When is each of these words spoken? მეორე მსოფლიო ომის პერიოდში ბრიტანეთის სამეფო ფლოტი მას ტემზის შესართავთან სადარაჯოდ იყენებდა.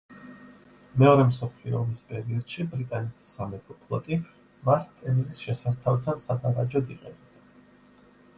მეორე 1.01 1.25
მსოფლიო 1.31 1.75
ომის 1.79 1.99
პერიოდში 2.13 2.65
ბრიტანეთის 2.71 3.35
სამეფო 3.35 3.77
ფლოტი 3.83 4.19
მას 4.71 4.89
ტემზის 4.97 5.45
შესართავთან 5.47 6.25
სადარაჯოდ 6.27 6.93
იყენებდა. 6.97 8.05